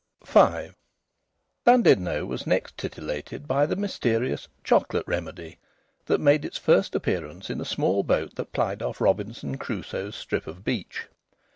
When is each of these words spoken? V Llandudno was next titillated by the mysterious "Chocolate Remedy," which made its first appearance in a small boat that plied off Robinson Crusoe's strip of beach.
V 0.25 0.71
Llandudno 1.67 2.25
was 2.25 2.47
next 2.47 2.75
titillated 2.75 3.47
by 3.47 3.67
the 3.67 3.75
mysterious 3.75 4.47
"Chocolate 4.63 5.07
Remedy," 5.07 5.59
which 6.07 6.19
made 6.19 6.43
its 6.43 6.57
first 6.57 6.95
appearance 6.95 7.51
in 7.51 7.61
a 7.61 7.65
small 7.65 8.01
boat 8.01 8.33
that 8.33 8.51
plied 8.51 8.81
off 8.81 8.99
Robinson 8.99 9.59
Crusoe's 9.59 10.15
strip 10.15 10.47
of 10.47 10.63
beach. 10.65 11.05